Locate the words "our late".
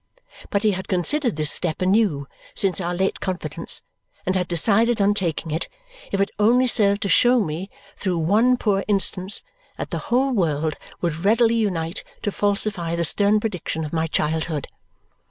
2.81-3.19